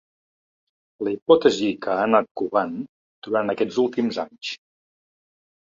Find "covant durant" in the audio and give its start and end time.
2.43-3.55